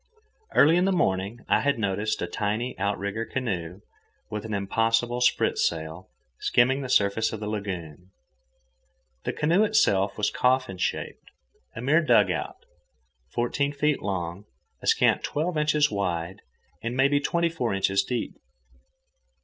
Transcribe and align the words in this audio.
Early 0.55 0.77
in 0.77 0.85
the 0.85 0.91
morning 0.91 1.41
I 1.47 1.59
had 1.59 1.77
noticed 1.77 2.23
a 2.23 2.25
tiny 2.27 2.75
outrigger 2.79 3.23
canoe, 3.23 3.81
with 4.31 4.45
an 4.45 4.53
impossible 4.55 5.21
spritsail, 5.21 6.09
skimming 6.39 6.81
the 6.81 6.89
surface 6.89 7.31
of 7.31 7.39
the 7.39 7.47
lagoon. 7.47 8.09
The 9.25 9.33
canoe 9.33 9.63
itself 9.63 10.17
was 10.17 10.31
coffin 10.31 10.79
shaped, 10.79 11.29
a 11.75 11.81
mere 11.81 12.01
dugout, 12.01 12.65
fourteen 13.31 13.73
feet 13.73 14.01
long, 14.01 14.45
a 14.81 14.87
scant 14.87 15.21
twelve 15.21 15.55
inches 15.55 15.91
wide, 15.91 16.41
and 16.81 16.97
maybe 16.97 17.19
twenty 17.19 17.49
four 17.49 17.71
inches 17.71 18.01
deep. 18.03 18.33